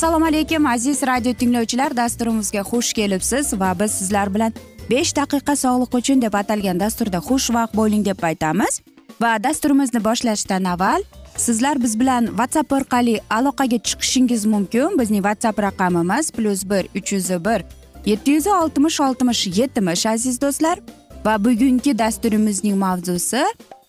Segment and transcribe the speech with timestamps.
[0.00, 1.96] assalomu alaykum aziz radio tinglovchilar.
[1.96, 4.52] Dasturimizga xush kelibsiz va biz sizlar bilan
[4.90, 8.80] besh daqiqa sog'liq uchun deb atalgan dasturda xushvaqt bo'ling deb aytamiz.
[9.22, 11.02] Va dasturimizni boshlashdan avval
[11.36, 14.98] sizlar biz bilan whatsapp orqali aloqaga chiqishingiz mumkin.
[15.00, 17.60] Bizning whatsapp raqamimiz plyus bir uch yuz bir
[18.06, 20.78] yetti yuz oltmish oltmish yetmish aziz do'stlar.
[21.24, 23.44] Va bugungi dasturimizning mavzusi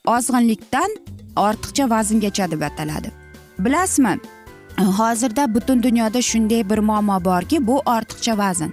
[0.05, 0.91] ozg'inlikdan
[1.35, 3.11] ortiqcha vazngacha deb ataladi.
[3.59, 4.19] Bilasizmi
[4.77, 8.69] hozirda butun dunyoda shunday bir muammo borki bu ortiqcha vazn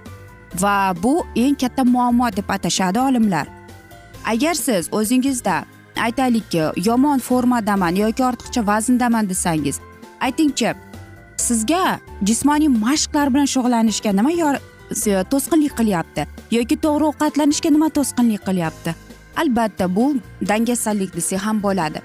[0.61, 3.47] va bu eng katta muammo deb atashadi olimlar.
[4.25, 5.63] Agar siz o'zingizda
[6.05, 9.79] aytaylikki yomon formadaman yoki ortiqcha vazndaman desangiz
[10.21, 10.73] aytingchi
[11.37, 14.31] sizga jismoniy mashqlar bilan shug'ullanishga nima
[15.31, 16.38] to'sqinlik qilyapti?
[16.51, 18.95] Yoki to'g'ri ovqatlanishga nima to'sqinlik qilyapti?
[19.41, 20.05] Albatta bu
[20.49, 21.99] dangasalik desak ham bo'ladi.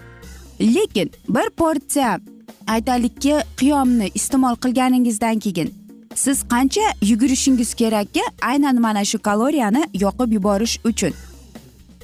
[0.61, 2.21] Lekin bir porsiya
[2.67, 5.75] aytaylikki qiyomni iste'mol qilganingizdan keyin
[6.15, 11.13] siz qancha yugurishingiz kerakki aynan mana shu kaloriyani yoqib yuborish uchun.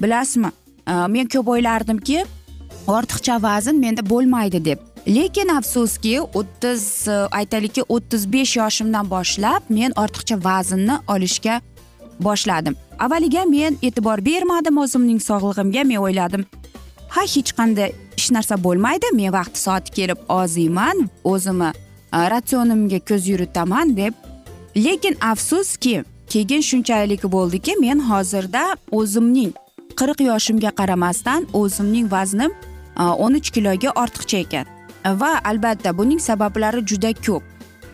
[0.01, 0.51] Bilasizmi?
[0.87, 2.25] Men ko'p o'ylardimki
[2.87, 4.79] ortiqcha vazn menda bo'lmaydi deb.
[5.07, 11.61] Lekin afsuski o'ttiz aytaylikki o'ttiz besh yoshimdan boshlab men ortiqcha vaznni olishga
[12.23, 12.75] boshladim.
[12.99, 16.45] Avvaliga men e'tibor bermadim o'zimning sog'lig'imga men o'yladim.
[17.09, 21.71] Ha hech qanday hech narsa bo'lmaydi men vaqti soati kelib oziyman o'zimni
[22.33, 24.13] ratsionimga ko'z yuritaman deb.
[24.75, 28.63] Lekin afsuski keyin shunchalik bo'ldiki men hozirda
[28.99, 29.51] o'zimning
[29.99, 32.51] qirq yoshimga qaramasdan o'zimning vaznim
[33.23, 34.65] o'n uch kiloga ortiqcha ekan.
[35.21, 37.43] Va albatta buning sabablari juda ko'p.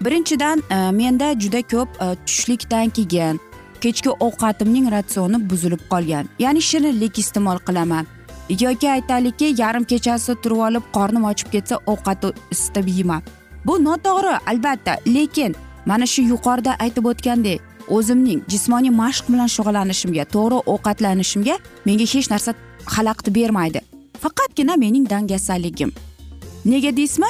[0.06, 0.62] Birinchidan
[1.00, 1.90] menda juda ko'p
[2.28, 3.40] tushlikdan keyin
[3.84, 6.26] kechki ovqatimning ratsioni buzilib qolgan.
[6.40, 8.06] Ya'ni shirinlik iste'mol qilaman.
[8.50, 13.22] Yoki aytaylikki yarim kechasi turib olib qornim ochib ketsa ovqat isitib yeyman.
[13.66, 14.94] Bu noto'g'ri albatta.
[15.16, 15.56] Lekin
[15.86, 17.62] mana shu yuqorida aytib o'tgandek
[17.96, 21.56] o'zimning jismoniy mashq bilan shug'ullanishimga to'g'ri ovqatlanishimga
[21.88, 22.54] menga hech narsa
[22.96, 23.82] xalaqit bermaydi.
[24.24, 25.92] Faqatgina mening dangasaligim.
[26.66, 27.30] Nega deysizmi?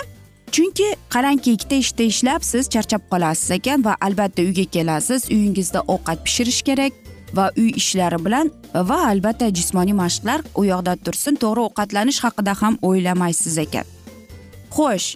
[0.58, 6.24] Chunki qarangki ikkita ishda ishlab siz charchab qolasiz ekan va albatta uyga kelasiz uyingizda ovqat
[6.26, 6.94] pishirish kerak
[7.38, 8.50] va uy ishlari bilan
[8.92, 13.86] va albatta jismoniy mashqlar u yoqda tursin to'g'ri ovqatlanish haqida ham o'ylamaysiz ekan.
[14.78, 15.08] Xo'sh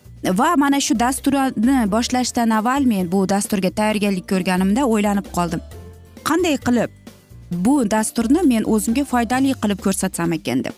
[0.44, 5.62] va mana shu dasturni boshlashdan avval men bu dasturga tayyorgarlik ko'rganimda o'ylanib qoldim.
[6.30, 6.90] Qanday qilib
[7.66, 10.76] bu dasturni men o'zimga foydali qilib ko'rsatsam ekan deb.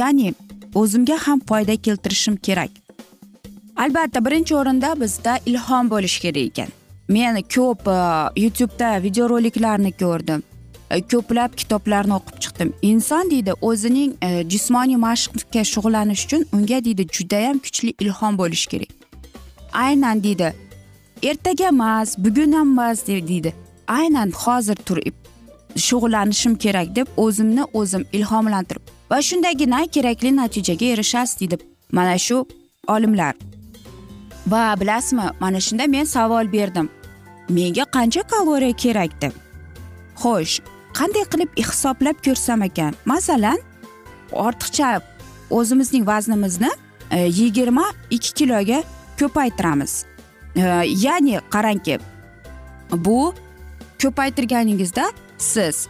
[0.00, 0.34] Ya'ni
[0.74, 2.87] o'zimga ham foyda keltirishim kerak.
[3.78, 6.68] Albatta birinchi o'rinda bizda ilhom bo'lishi kerak ekan.
[7.08, 7.98] Men ko'p e,
[8.42, 10.42] youtubeda videoroliklarni ko'rdim.
[10.90, 12.72] E, ko'plab kitoblarni o'qib chiqdim.
[12.82, 18.90] Inson deydi o'zining e, jismoniy mashqga shug'ullanish uchun unga deydi judayam kuchli ilhom bo'lishi kerak.
[19.72, 20.52] Aynan deydi
[21.22, 23.54] ertaga emas bugun ham emas deydi.
[23.88, 25.14] Aynan hozir turib
[25.88, 28.82] shug'ullanishim kerak deb o'zimni o'zim ilhomlantirib.
[29.10, 31.56] Va shundagina kerakli natijaga erishasiz deydi
[31.92, 32.46] mana shu
[32.88, 33.34] olimlar.
[34.50, 36.88] Va bilasizmi mana shunda men savol berdim.
[37.48, 39.32] Menga qancha kaloriya kerak deb.
[40.22, 40.60] Xo'sh
[40.98, 42.94] qanday qilib hisoblab ko'rsam ekan?
[43.04, 43.58] Masalan
[44.32, 45.00] ortiqcha
[45.50, 46.70] o'zimizning vaznimizni
[47.10, 48.82] e, yigirma ikki kiloga
[49.20, 50.04] ko'paytiramiz.
[50.56, 50.62] E,
[51.04, 51.98] ya'ni qarangki
[52.92, 53.34] bu
[54.02, 55.88] ko'paytirganingizda siz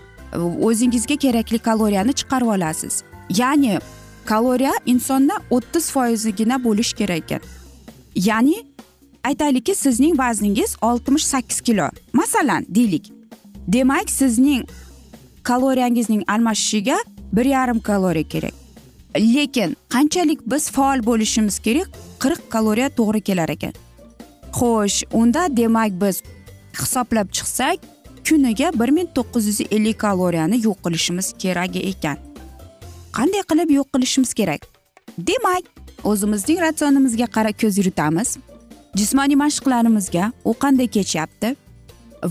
[0.68, 3.02] o'zingizga kerakli kaloriyani chiqarib olasiz.
[3.30, 3.78] Ya'ni
[4.26, 7.40] kaloriya insonda o'ttiz foizigina bo'lishi kerak ekan.
[8.18, 8.66] Ya'ni
[9.24, 11.88] aytaylikki sizning vazningiz oltmish sakkiz kilo.
[12.12, 13.12] Masalan deylik
[13.68, 14.68] demak sizning
[15.42, 16.96] kaloriyangizning almashishiga
[17.32, 18.54] bir yarim kaloriya kerak.
[19.16, 21.88] Lekin qanchalik biz faol bo'lishimiz kerak?
[22.22, 23.72] qirq kaloriya to'g'ri kelar ekan.
[24.52, 26.22] Xo'sh unda demak biz
[26.80, 27.78] hisoblab chiqsak
[28.28, 32.18] kuniga bir ming to'qqiz yuz ellik kaloriyani yo'q qilishimiz kerak ekan.
[33.16, 34.60] Qanday qilib yo'q qilishimiz kerak?
[35.18, 35.64] Demak
[36.04, 38.36] o'zimizning ratsionimizga qarab ko'z yuritamiz.
[38.96, 41.56] Jismoniy mashqlarimizga u qanday kechyapti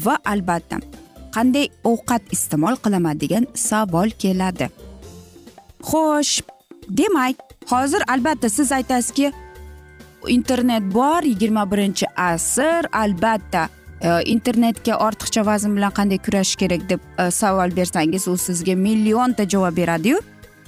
[0.05, 0.79] va albatta
[1.35, 4.69] qanday ovqat iste'mol qilaman degan savol keladi.
[5.89, 6.41] Xo'sh
[6.99, 7.35] demak
[7.71, 9.31] hozir albatta siz aytasizki
[10.27, 13.69] internet bor yigirma birinchi asr albatta
[14.01, 19.49] e, internetga ortiqcha vazn bilan qanday kurashish kerak deb e, savol bersangiz u sizga millionta
[19.49, 20.19] javob beradiyu.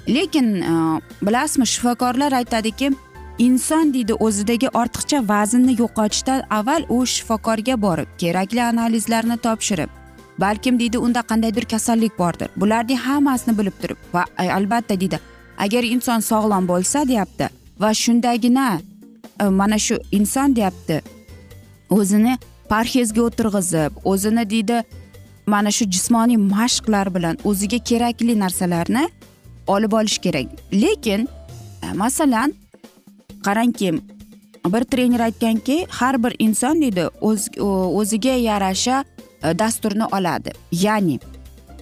[0.07, 2.91] Lekin e, bilasizmi shifokorlar aytadiki
[3.37, 9.89] inson deydi o'zidagi ortiqcha vaznni yo'qotishdan avval u shifokorga borib kerakli analizlarni topshirib
[10.39, 12.49] balkim deydi unda qandaydir kasallik bordir.
[12.55, 15.19] Bularning hammasini bilib turib va e, albatta deydi
[15.57, 17.49] agar inson sog'lom bo'lsa deyapti
[17.79, 18.79] va shundagina
[19.41, 21.01] e, mana shu inson deyapti
[21.89, 22.37] o'zini
[22.69, 24.83] parhezga o'tirg'izib o'zini deydi
[25.47, 29.03] mana shu jismoniy mashqlar bilan o'ziga kerakli narsalarni
[29.69, 30.47] olib olish kerak.
[30.73, 31.27] Lekin
[31.83, 32.53] e, masalan
[33.45, 33.93] qarangki
[34.73, 37.07] bir trener aytganki har bir inson deydi
[37.99, 39.03] o'ziga yarasha
[39.43, 40.51] e, dasturni oladi.
[40.71, 41.19] Ya'ni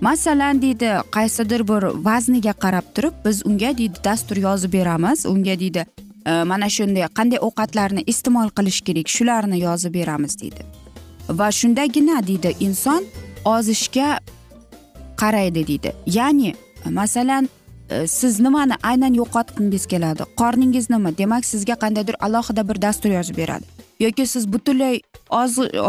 [0.02, 5.26] masalan deydi qaysidir bir vazniga qarab turib biz unga deydi dastur yozib beramiz.
[5.26, 5.86] Unga deydi
[6.26, 10.62] e, mana shunday qanday ovqatlarni iste'mol qilish kerak shularni yozib beramiz deydi.
[11.30, 13.04] Va shundagina deydi inson
[13.46, 14.20] ozishga
[15.22, 15.94] qaraydi deydi.
[16.06, 16.56] Ya'ni
[16.86, 17.50] masalan
[17.90, 20.24] Э, siz nimani aynan yo'qotgingiz keladi?
[20.38, 21.18] Qorningiz nima?
[21.18, 23.66] Demak sizga qandaydir alohida bir dastur yozib beradi.
[24.00, 25.02] Yoki siz butunlay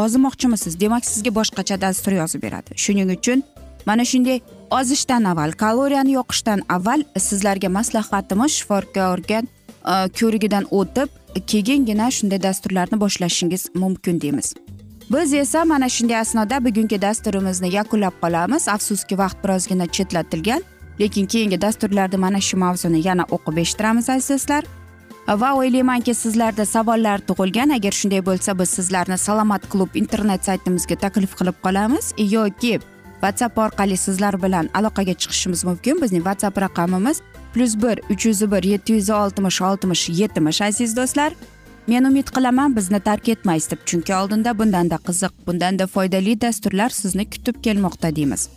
[0.05, 0.81] ozimoqchimisiz?
[0.81, 2.71] Demak sizga boshqacha dastur yozib beradi.
[2.77, 3.43] Shuning uchun
[3.87, 4.41] mana shunday
[4.71, 11.09] ozishdan avval kaloriyani yoqishdan avval sizlarga maslahatimiz shifokorga e, ko'rigidan o'tib
[11.47, 14.55] keyingina shunday dasturlarni boshlashingiz mumkin deymiz.
[15.13, 18.69] Biz esa mana shunday asnoda bugungi dasturimizni yakunlab qolamiz.
[18.69, 20.63] Afsuski vaqt birozgina chetlatilgan.
[21.01, 24.65] Lekin keyingi dasturlarda mana shu mavzuni yana o'qib eshittiramiz aziz do'stlar
[25.37, 27.71] va o'ylaymanki sizlarda savollar tug'ilgan.
[27.71, 32.15] Agar shunday bo'lsa biz sizlarni salomat klub internet saytimizga taklif qilib qolamiz.
[32.19, 32.81] Yoki
[33.21, 36.03] whatsapp orqali sizlar bilan aloqaga chiqishimiz mumkin.
[36.03, 37.21] Bizning whatsapp raqamimiz
[37.55, 41.33] plyus bir uch yuz bir yetti yuz oltmish oltmish yetmish aziz do'stlar.
[41.87, 43.79] Men umid qilaman bizni tark etmaysiz deb.
[43.87, 48.49] Chunki oldinda bundanda qiziq bundanda foydali dasturlar sizni kutib kelmoqda deymiz.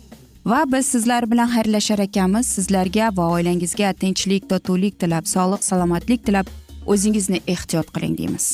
[0.44, 2.46] Va biz sizlar bilan xayrlashar ekanmiz.
[2.46, 6.46] Sizlarga va oilangizga tinchlik totuvlik tilab sog'lik salomatlik tilab
[6.86, 8.46] o'zingizni ehtiyot qiling deymiz.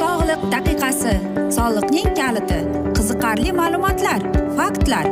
[0.00, 1.14] Sog'liq daqiqasi
[1.56, 2.60] soliqning kaliti
[2.96, 4.20] qiziqarli ma'lumotlar
[4.58, 5.06] faktlar.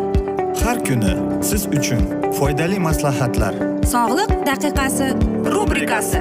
[0.64, 1.14] Har kuni
[1.50, 2.02] siz uchun
[2.38, 3.54] foydali maslahatlar.
[3.94, 5.08] Sog'liq daqiqasi
[5.54, 6.20] rubrikasi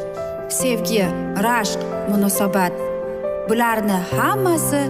[0.51, 1.03] sevgi
[1.45, 1.79] rashq
[2.09, 2.73] munosabat.
[3.49, 4.81] Bularni hammasi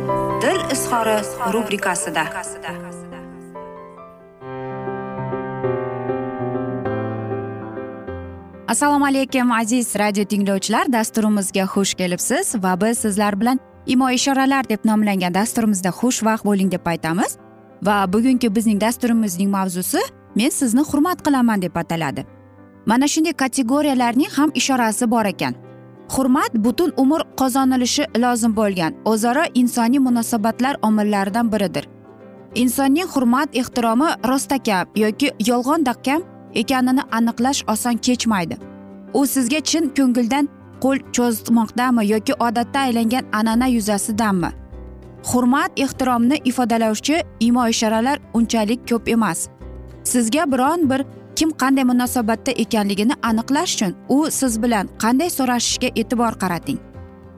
[0.42, 1.18] dil izhori
[1.54, 2.24] rubrikasida.
[8.68, 10.92] Assalomu alaykum aziz radio tinglovchilar.
[10.94, 16.86] Dasturimizga xush kelibsiz va biz sizlar bilan imo ishoralar deb nomlangan dasturimizda xushvaqt bo'ling deb
[16.88, 17.38] aytamiz.
[17.84, 20.00] Va bugungi bizning dasturimizning mavzusi
[20.36, 22.26] men sizni hurmat qilaman deb ataladi.
[22.86, 25.56] Mana shunday kategoriyalarning ham ishorasi bor ekan.
[26.10, 31.88] Hurmat butun umr qozonilishi lozim bo'lgan o'zaro insoniy munosabatlar omillaridan biridir.
[32.56, 36.22] Insonning hurmat ehtiromi rostakam yoki yolg'ondakam
[36.54, 38.58] ekanini aniqlash oson kechmaydi.
[39.14, 40.50] U sizga chin ko'ngildan
[40.84, 44.52] qo'l cho'zmoqdami yoki odatda aylangan an'ana yuzasidanmi?
[45.30, 49.48] Hurmat ehtiromni ifodalovchi imo ishoralar unchalik ko'p emas.
[50.04, 51.06] Sizga biron bir
[51.42, 56.80] kim qanday munosabatda ekanligini aniqlash uchun u siz bilan qanday so'rashishga e'tibor qarating.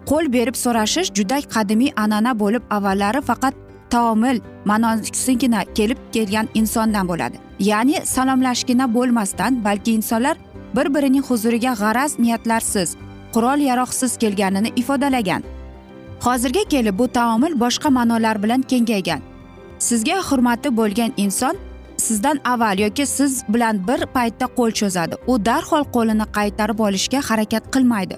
[0.09, 3.53] Qo'l berib so'rashish juda qadimiy an'ana bo'lib avvallari faqat
[3.93, 4.37] taomil
[4.69, 7.37] ma'nosigina kelib kelgan insondan bo'ladi.
[7.69, 10.35] Ya'ni salomlashgina bo'lmasdan balki insonlar
[10.75, 12.89] bir birining huzuriga g'araz niyatlarsiz
[13.33, 15.43] qurol yaroqsiz kelganini ifodalagan.
[16.25, 19.21] Hozirga kelib bu taomil boshqa ma'nolar bilan kengaygan.
[19.79, 21.55] Sizga hurmati bo'lgan inson
[21.97, 25.15] sizdan avval yoki siz bilan bir paytda qo'l cho'zadi.
[25.27, 28.17] U darhol qo'lini qaytarib olishga harakat qilmaydi.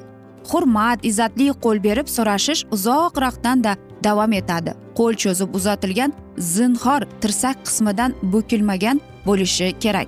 [0.52, 4.74] Hurmat izzatli qo'l berib so'rashish uzoqroqdan da davom etadi.
[4.98, 10.08] Qo'l cho'zib uzatilgan zinhor tirsak qismidan bukilmagan bo'lishi kerak.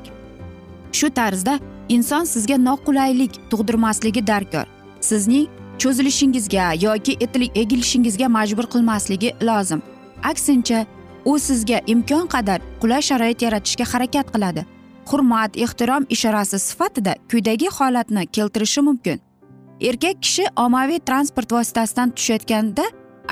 [0.91, 1.59] Shu tarzda
[1.89, 4.65] inson sizga noqulaylik tug'dirmasligi darkor.
[5.01, 5.47] Sizning
[5.81, 7.17] cho'zilishingizga yoki
[7.55, 9.81] egilishingizga majbur qilmasligi lozim.
[10.23, 10.85] Aksincha
[11.29, 14.65] u sizga imkon qadar qulay sharoit yaratishga harakat qiladi.
[15.09, 19.19] Hurmat ehtirom ishorasi sifatida quyidagi holatni keltirishi mumkin.
[19.89, 22.85] Erkak kishi ommaviy transport vositasidan tushayotganda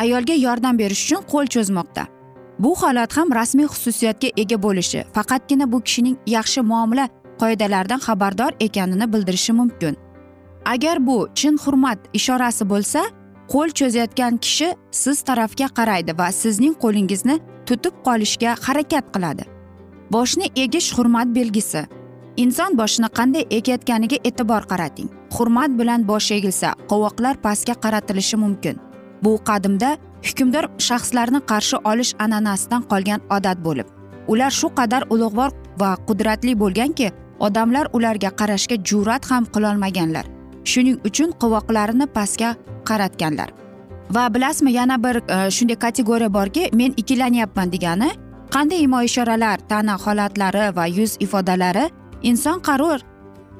[0.03, 2.03] ayolga yordam berish uchun qo'l cho'zmoqda.
[2.59, 7.05] Bu holat ham rasmiy xususiyatga ega bo'lishi faqatgina bu kishining yaxshi muomala
[7.41, 9.95] qoidalaridan xabardor ekanini bildirishi mumkin.
[10.73, 13.01] Agar bu chin hurmat ishorasi bo'lsa
[13.51, 17.35] qo'l cho'zayotgan kishi siz tarafga qaraydi va sizning qo'lingizni
[17.67, 19.43] tutib qolishga harakat qiladi.
[20.13, 21.81] Boshni egish hurmat belgisi.
[22.43, 25.09] Inson boshini qanday egayotganiga e'tibor qarating.
[25.35, 28.75] Hurmat bilan bosh egilsa qovoqlar pastga qaratilishi mumkin.
[29.23, 29.97] Bu qadimda
[30.27, 33.87] hukmdor shaxslarni qarshi olish an'anasidan qolgan odat bo'lib
[34.27, 37.11] ular shu qadar ulug'vor va qudratli bo'lganki
[37.47, 40.25] odamlar ularga qarashga jur'at ham qilolmaganlar.
[40.65, 42.55] Shuning uchun qovoqlarini pastga
[42.89, 43.49] qaratganlar.
[44.11, 48.09] Va bilasizmi yana bir e, shunday kategoriya borki men ikkilanyapman degani
[48.55, 51.89] qanday imo ishoralar tana holatlari va yuz ifodalari
[52.23, 52.99] inson qaror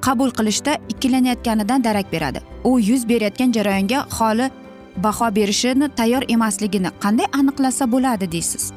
[0.02, 2.40] qabul qilishda ikkilanayotganidan darak beradi.
[2.64, 4.50] U yuz berayotgan jarayonga holi
[5.04, 8.72] baho berishini tayyor emasligini qanday aniqlasa bo'ladi deysiz?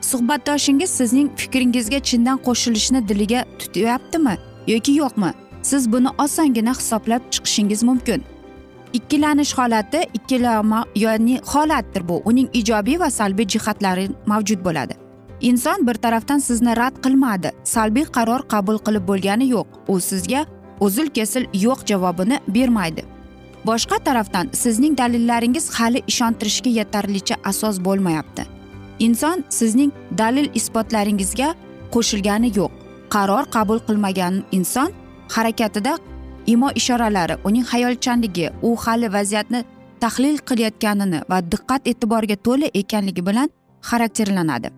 [0.00, 4.34] Suhbatdoshingiz sizning fikringizga chindan qo'shilishni diliga tutyaptimi
[4.66, 5.30] yoki yo'qmi?
[5.70, 8.20] Siz buni osongina hisoblab chiqishingiz mumkin.
[8.92, 12.22] Ikkilanish holati ikkilama ya'ni holatdir bu.
[12.24, 14.94] Uning ijobiy va salbiy jihatlari mavjud bo'ladi.
[15.40, 19.66] Inson bir tarafdan sizni rad qilmadi salbiy qaror qabul qilib bo'lgani yo'q.
[19.88, 20.46] U sizga
[20.80, 23.04] uzil kesil yo'q javobini bermaydi.
[23.66, 28.42] Boshqa tarafdan sizning dalillaringiz hali ishontirishga yetarlicha asos bo'lmayapti.
[28.98, 31.54] Inson sizning dalil isbotlaringizga
[31.94, 32.70] qo'shilgani yo'q.
[33.14, 34.92] Qaror qabul qilmagan inson
[35.28, 35.98] harakatida
[36.46, 39.64] imo ishoralari uning hayolchanligi u hali vaziyatni
[40.00, 43.48] tahlil qilayotganini va diqqat e'tiborga to'la ekanligi bilan
[43.90, 44.68] xarakterlanadi.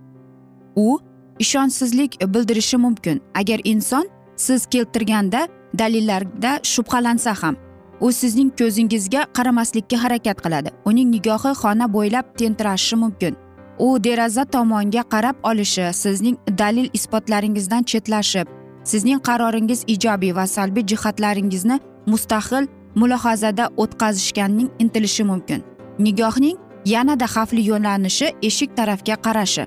[0.76, 0.98] U
[1.38, 3.20] ishonchsizlik bildirishi mumkin.
[3.34, 5.48] Agar inson siz keltirganda
[5.78, 7.56] dalillarda shubhalansa ham
[8.00, 10.70] u sizning ko'zingizga qaramaslikka harakat qiladi.
[10.84, 13.36] Uning nigohi xona bo'ylab tentirashi mumkin.
[13.78, 18.46] U deraza tomonga qarab olishi sizning dalil isbotlaringizdan chetlashib
[18.90, 21.76] sizning qaroringiz ijobiy va salbiy jihatlaringizni
[22.12, 22.68] mustaqil
[23.00, 25.64] mulohazada o'tkazishganning intilishi mumkin.
[25.98, 26.58] Nigohning
[26.92, 29.64] yanada xavfli yo'nalishi eshik tarafga qarashi.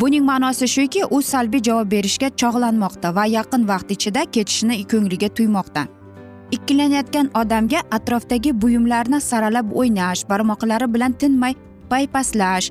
[0.00, 5.84] Buning ma'nosi shuki u salbiy javob berishga chog'lanmoqda va yaqin vaqt ichida ketishni ko'ngliga tuymoqda
[6.54, 11.54] ikkilanayotgan odamga atrofdagi buyumlarni saralab o'ynash barmoqlari bilan tinmay
[11.90, 12.70] paypaslash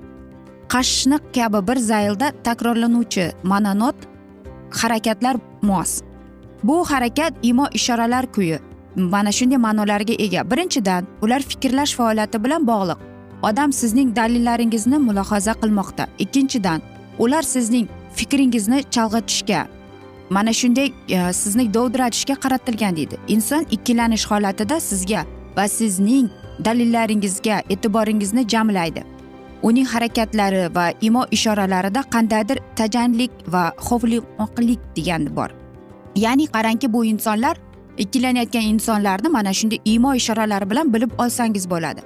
[0.73, 3.95] qashishni kabi bir zaylda takrorlanuvchi mononot
[4.81, 6.01] harakatlar mos.
[6.63, 8.59] Bu harakat imo ishoralar kuyi.
[8.95, 10.51] Mana shunday ma'nolarga ega.
[10.51, 12.97] Birinchidan ular fikrlash faoliyati bilan bog'liq.
[13.43, 16.07] Odam sizning dalillaringizni mulohaza qilmoqda.
[16.19, 16.81] Ikkinchidan
[17.19, 19.67] ular sizning fikringizni chalg'itishga
[20.29, 23.17] mana shunday e, sizni dovdiratishga qaratilgan deydi.
[23.27, 25.25] Inson ikkilanish holatida sizga
[25.57, 26.29] va sizning
[26.65, 29.03] dalillaringizga e'tiboringizni jamlaydi.
[29.63, 35.49] Uning harakatlari va imo ishoralarida qandaydir tajanlik va xoflimoqlik degani bor.
[36.15, 37.55] Ya'ni qarangki bu insonlar
[37.97, 42.01] ikkilanayotgan insonlarni mana shunday imo ishoralari bilan bilib olsangiz bo'ladi.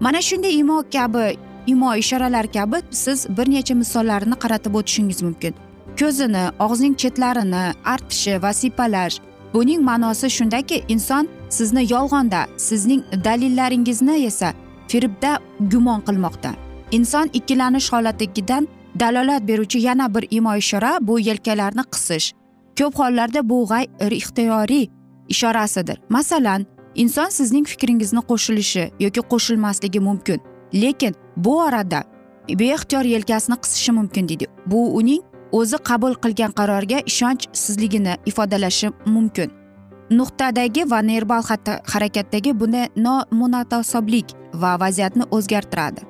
[0.00, 1.36] Mana shunday imo kabi
[1.66, 5.54] imo ishoralar kabi siz bir necha misollarni qaratib o'tishingiz mumkin.
[6.00, 9.16] Ko'zini og'zining chetlarini artishi va siypalash
[9.54, 14.48] buning ma'nosi shundaki inson sizni yolg'onda sizning dalillaringizni esa
[14.88, 15.38] firibda
[15.72, 16.67] gumon qilmoqda.
[16.90, 18.68] Inson ikkilanish holatigidan
[19.00, 22.32] dalolat beruvchi yana bir imo ishora bu yelkalarni qisish.
[22.78, 24.86] Ko'p hollarda bu g'ayr ixtiyoriy
[25.28, 26.00] ishorasidir.
[26.08, 30.40] Masalan inson sizning fikringizni qo'shilishi yoki qo'shilmasligi mumkin
[30.74, 32.02] lekin bu orada
[32.48, 34.46] beixtiyor yelkasini qisishi mumkin deydi.
[34.66, 39.50] Bu uning o'zi qabul qilgan qarorga ishonchsizligini ifodalashi mumkin.
[40.10, 41.42] Nuqtadagi va nerbal
[41.92, 46.00] harakatdagi bunday nomunatasiblik va vaziyatni o'zgartiradi.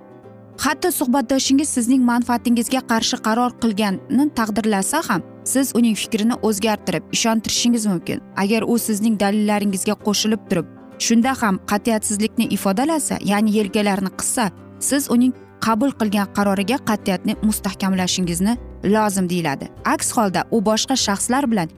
[0.59, 8.19] Hatto suhbatdoshingiz sizning manfaatingizga qarshi qaror qilganini taqdirlasa ham siz uning fikrini o'zgartirib ishontirishingiz mumkin.
[8.37, 10.67] Agar u sizning dalillaringizga qo'shilib turib
[11.07, 14.51] shunda ham qat'iyatsizlikni ifodalasa ya'ni yelkalarini qissa
[14.89, 15.33] siz uning
[15.67, 18.57] qabul qilgan qaroriga qat'iyatni mustahkamlashingizni
[18.95, 19.71] lozim deyiladi.
[19.95, 21.69] Aks holda u boshqa shaxslar bilan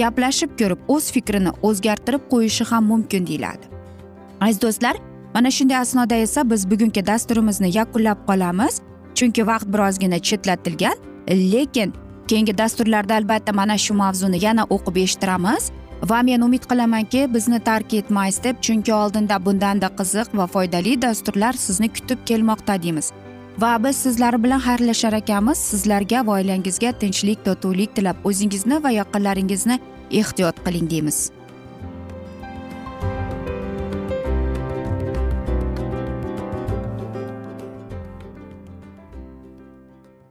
[0.00, 3.64] gaplashib ko'rib o'z fikrini o'zgartirib qo'yishi ham mumkin deyiladi.
[4.40, 4.96] Aziz do'stlar
[5.34, 8.80] mana shunday asnoda esa biz bugungi dasturimizni yakunlab qolamiz.
[9.14, 10.96] Chunki vaqt birozgina chetlatilgan
[11.28, 11.92] lekin
[12.28, 15.70] keyingi dasturlarda albatta mana shu mavzuni yana o'qib eshittiramiz.
[16.10, 21.52] Va men umid qilamanki bizni tark etmaysiz deb chunki oldinda bundanda qiziq va foydali dasturlar
[21.52, 23.12] sizni kutib kelmoqda deymiz.
[23.58, 25.58] Va biz sizlar bilan xayrlashar ekanmiz.
[25.58, 29.76] Sizlarga va oilangizga tinchlik totuvlik tilab o'zingizni va yaqinlaringizni
[30.10, 31.30] ehtiyot qiling deymiz.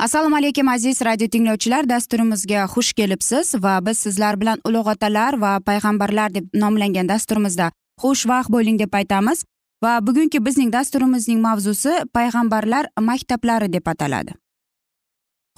[0.00, 1.84] Assalomu alaykum aziz radio tinglovchilar.
[1.88, 7.66] Dasturimizga xush kelibsiz va biz sizlar bilan ulug' otalar va payg'ambarlar deb nomlangan dasturimizda
[8.02, 9.44] xushvaqt bo'ling deb aytamiz.
[9.84, 14.32] Va bugungi bizning dasturimizning mavzusi payg'ambarlar maktablari deb ataladi.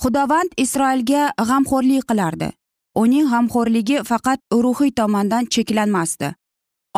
[0.02, 2.50] Xudovand isroilga g'amxo'rlik qilardi.
[3.02, 6.34] Uning g'amxo'rligi faqat ruhiy tomondan cheklanmasdi.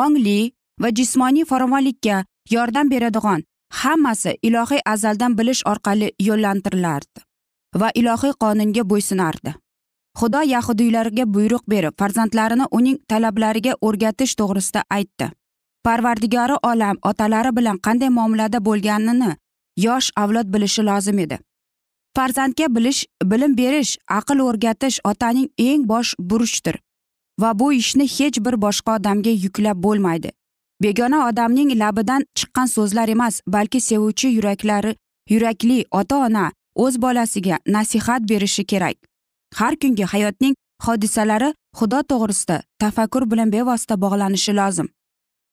[0.04, 3.44] Ongli va jismoniy farovonlikka yordam beradigan
[3.82, 7.33] hammasi ilohiy azaldan bilish orqali yo'llantirilardi
[7.80, 9.54] va ilohiy qonunga bo'ysunardi.
[10.18, 15.30] Xudo yahudiylarga buyruq berib farzandlarini uning talablariga o'rgatish to'g'risida aytdi.
[15.84, 19.32] Parvardigori olam otalari bilan qanday muomalada bo'lganini
[19.86, 21.38] yosh avlod bilishi lozim edi.
[22.16, 26.76] Farzandga bilish bilim berish aql o'rgatish otaning eng bosh burchidir
[27.40, 30.30] va bu ishni hech bir boshqa odamga yuklab bo'lmaydi.
[30.82, 34.96] Begona odamning labidan chiqqan so'zlar emas balki sevuvchi yuraklari
[35.30, 38.96] yurakli ota ona o'z bolasiga nasihat berishi kerak.
[39.54, 40.54] Har kungi hayotning
[40.86, 44.88] hodisalari xudo to'g'risida tafakkur bilan bevosita bog'lanishi lozim.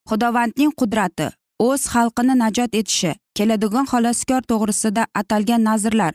[0.09, 1.27] Xudovandning qudrati
[1.67, 6.13] o'z xalqini najot etishi keladigan xaloskor to'g'risida atalgan nazrlar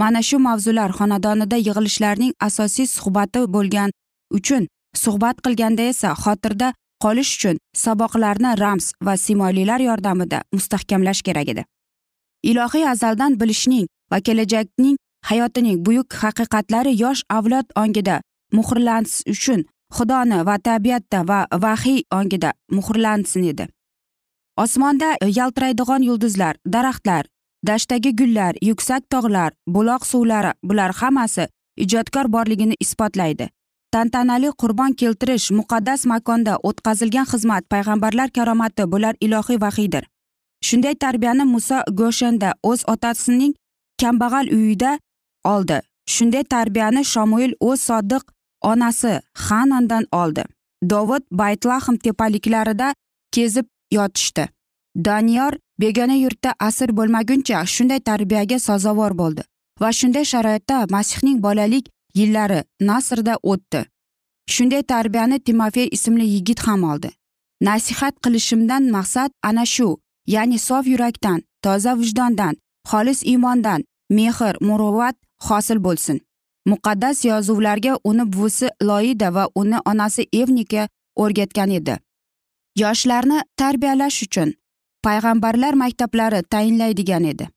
[0.00, 3.90] mana shu mavzular xonadonida yig'ilishlarning asosiy suhbati bo'lgan
[4.38, 4.62] uchun
[5.02, 6.68] suhbat qilganda esa xotirda
[7.04, 11.62] qolish uchun saboqlarni ramz va simolilar yordamida mustahkamlash kerak edi.
[12.50, 14.96] Ilohiy azaldan bilishning va kelajakning
[15.28, 18.20] hayotining buyuk haqiqatlari yosh avlod ongida
[18.56, 19.64] muhrlanish uchun
[19.96, 23.66] xudoni va tabiatda va vahiy ongida muhrlansin edi.
[24.64, 27.24] Osmonda yaltiraydigan yulduzlar daraxtlar
[27.66, 31.44] dashtdagi gullar yuksak tog'lar buloq suvlari bular hammasi
[31.84, 33.48] ijodkor borligini isbotlaydi.
[33.92, 40.04] Tantanali qurbon keltirish muqaddas makonda o'tkazilgan xizmat payg'ambarlar karomati bular ilohiy vahiydir
[40.62, 43.54] shunday tarbiyani muso go'shanda o'z otasining
[44.02, 44.98] kambag'al uyida
[45.44, 45.82] oldi.
[46.06, 48.22] Shunday tarbiyani shomuil o'z sodiq
[48.60, 50.44] onasi hanandan oldi.
[50.90, 52.94] Dovud baytlahm tepaliklarida
[53.32, 54.48] kezib yotishdi.
[55.04, 59.42] Doniyor begona yurtda asir bo'lmaguncha shunday tarbiyaga sazovor bo'ldi
[59.80, 63.84] va shunday sharoitda masihning bolalik yillari nasrda o'tdi.
[64.54, 67.10] Shunday tarbiyani timofey ismli yigit ham oldi.
[67.60, 69.88] Nasihat qilishimdan maqsad ana shu
[70.26, 72.56] ya'ni sof yurakdan toza vijdondan
[72.90, 76.20] xolis iymondan mehr muruvvat hosil bo'lsin.
[76.66, 81.94] Muqaddas yozuvlarga uni buvisi loida va uni onasi evnika o'rgatgan edi.
[82.76, 84.54] Yoshlarni tarbiyalash uchun
[85.04, 87.48] payg'ambarlar maktablari tayinlaydigan edi.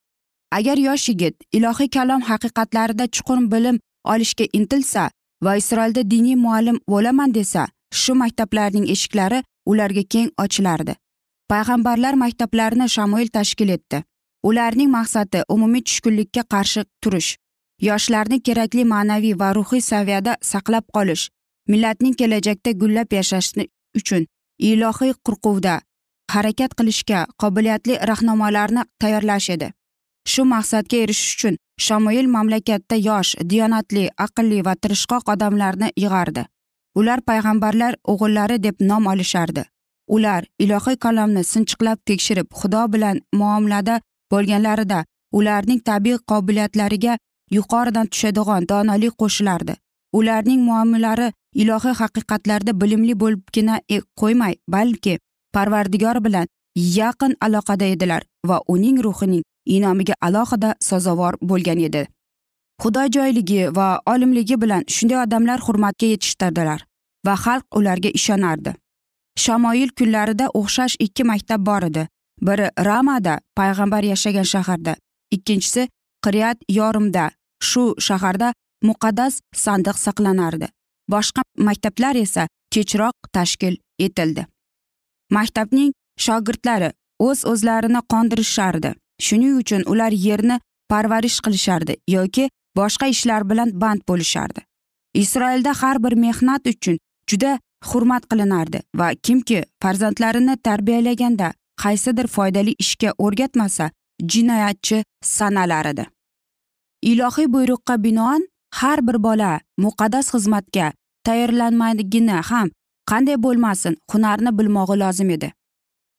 [0.51, 5.09] Agar yosh yigit ilohiy kalom haqiqatlarida chuqur bilim olishga intilsa
[5.43, 7.67] va isroilda diniy muallim bo'laman desa
[8.01, 10.95] shu maktablarning eshiklari ularga keng ochilardi.
[11.51, 14.03] Payg'ambarlar maktablarini shamoil tashkil etdi.
[14.49, 17.29] Ularning maqsadi umumiy tushkunlikka qarshi turish
[17.87, 21.29] yoshlarni kerakli ma'naviy va ruhiy saviyada saqlab qolish
[21.71, 24.23] millatning kelajakda gullab yashashi uchun
[24.71, 25.75] ilohiy qurquvda
[26.33, 29.67] harakat qilishga qobiliyatli rahnamolarni tayyorlash edi.
[30.31, 36.45] Shu maqsadga erishish uchun shamoil mamlakatda yosh diyonatli aqlli va tirishqoq odamlarni yig'ardi.
[36.99, 39.63] Ular payg'ambarlar o'g'illari deb nom olishardi.
[40.15, 43.99] Ular ilohiy kalomni sinchiqlab tekshirib xudo bilan muomalada
[44.31, 44.99] bo'lganlarida
[45.39, 47.17] ularning tabiiy qobiliyatlariga
[47.57, 49.75] yuqoridan tushadigan donolik qo'shilardi.
[50.19, 51.27] Ularning muomalari
[51.61, 55.19] ilohiy haqiqatlarda bilimli bo'libgina e, qo'ymay balki
[55.53, 62.07] parvardigor bilan yaqin aloqada edilar va uning ruhining inomiga alohida sazovor bo'lgan edi.
[62.81, 66.85] Xudo joyligi va olimligi bilan shunday odamlar hurmatga yetishtirdilar
[67.25, 68.71] va xalq ularga ishonardi.
[69.43, 72.07] Shamoil kunlarida o'xshash ikki maktab bor edi.
[72.47, 74.95] Biri ramada payg'ambar yashagan shaharda.
[75.35, 75.87] Ikkinchisi
[76.25, 77.31] qiryat yorimda
[77.69, 78.53] shu shaharda
[78.89, 80.67] muqaddas sandiq saqlanardi.
[81.11, 84.45] Boshqa maktablar esa kechroq tashkil etildi.
[85.37, 85.91] Maktabning
[86.25, 88.93] shogirdlari o'z o'zlarini qondirishardi.
[89.25, 92.49] Shuning uchun ular yerni parvarish qilishardi yoki
[92.79, 94.61] boshqa ishlar bilan band bo'lishardi.
[95.23, 96.97] Isroilda har bir mehnat uchun
[97.29, 103.91] juda hurmat qilinardi va kimki farzandlarini tarbiyalaganda qaysidir foydali ishga o'rgatmasa
[104.31, 105.03] jinoyatchi
[105.35, 106.05] sanalar edi
[107.11, 108.41] ilohiy buyruqqa binoan
[108.79, 109.51] har bir bola
[109.85, 110.87] muqaddas xizmatga
[111.25, 112.67] tayyorlanmagini ham
[113.11, 115.49] qanday bo'lmasin hunarni bilmog'i lozim edi.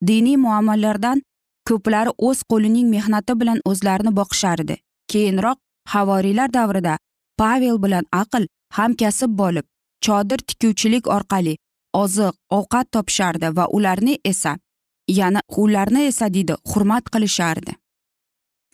[0.07, 1.23] Diniy muammolardan
[1.69, 4.77] ko'plari o'z qo'lining mehnati bilan o'zlarini boqishardi
[5.13, 5.59] keyinroq
[5.93, 6.95] havoriylar davrida
[7.41, 8.45] pavel bilan aql
[8.79, 9.67] hamkasb bo'lib
[10.07, 11.55] chodir tikuvchilik orqali
[12.03, 14.53] oziq ovqat topishardi va ularni esa
[15.09, 17.73] yana ularni esa deydi hurmat qilishardi.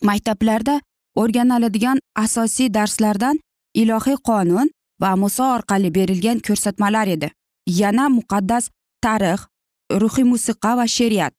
[0.03, 0.81] Maktablarda
[1.15, 3.39] o'rganiladigan asosiy darslardan
[3.73, 4.69] ilohiy qonun
[5.01, 7.31] va muso orqali berilgan ko'rsatmalar edi.
[7.67, 8.69] Yana muqaddas
[9.01, 9.39] tarix
[10.01, 11.33] ruhiy musiqa va she'riyat.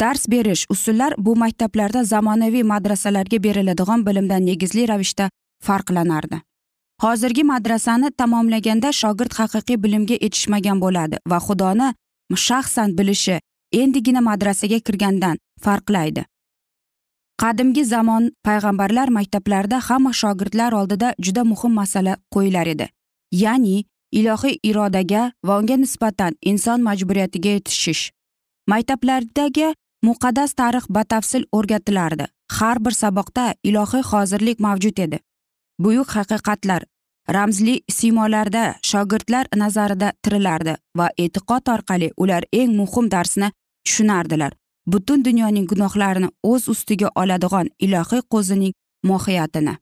[0.00, 5.30] Dars berish usullar bu maktablarda zamonaviy madrasalarga beriladigan bilimdan negizli ravishda
[5.62, 6.40] farqlanardi.
[7.02, 11.88] Hozirgi madrasani tamomlaganda shogird haqiqiy bilimga yetishmagan bo'ladi va xudoni
[12.46, 13.40] shaxsan bilishi
[13.72, 16.24] endigina madrasaga kirgandan farqlaydi.
[17.42, 22.86] Qadimgi zamon payg'ambarlar maktablarida hamma shogirdlar oldida juda muhim masala qo'yilar edi.
[23.32, 28.10] Ya'ni ilohiy irodaga va unga nisbatan inson majburiyatiga yetishish.
[28.72, 29.74] Maktablardagi
[30.08, 32.26] muqaddas tarix batafsil o'rgatilardi.
[32.56, 35.18] Har bir saboqda ilohiy hozirlik mavjud edi.
[35.78, 36.82] Buyuk haqiqatlar
[37.34, 43.50] ramzli siymolarda shogirdlar nazarida tirilardi va e'tiqod orqali ular eng muhim darsni
[43.84, 44.52] tushunardilar.
[44.86, 49.74] Butun dunyoning gunohlarini o'z ustiga oladigan ilohiy qo'zining mohiyatini.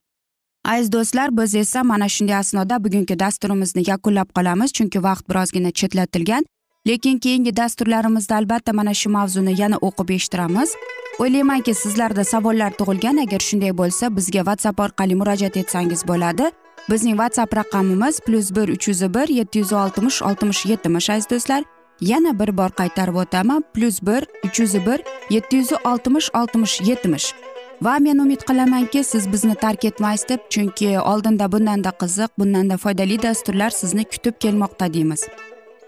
[0.64, 6.44] Aziz do'stlar biz esa mana shunday asnoda bugungi dasturimizni yakunlab qolamiz chunki vaqt birozgina chetlatilgan.
[6.88, 10.70] Lekin keyingi dasturlarimizda albatta mana shu mavzuni yana o'qib eshittiramiz.
[11.18, 13.16] O'ylaymanki sizlarda savollar tug'ilgan.
[13.24, 16.50] Agar shunday bo'lsa bizga whatsapp orqali murojaat etsangiz bo'ladi.
[16.90, 21.64] Bizning whatsapp raqamimiz plyus bir uch yuz bir yetti yuz oltmish oltmish yetmish aziz do'stlar.
[22.00, 23.64] Yana bir bor qaytarib o'taman.
[23.74, 27.34] Plyus bir uch yuz bir yetti yuz oltmish oltmish yetmish
[27.82, 33.22] va men umid qilamanki siz bizni tark etmaysiz deb chunki oldinda bundanda qiziq bundanda foydali
[33.22, 35.28] dasturlar sizni kutib kelmoqda deymiz.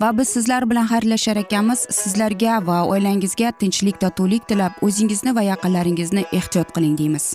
[0.01, 1.87] Va biz sizlar bilan xayrlashar ekanmiz.
[1.91, 7.35] Sizlarga va oilangizga tinchlik totuvlik tilab o'zingizni va yaqinlaringizni ehtiyot qiling deymiz.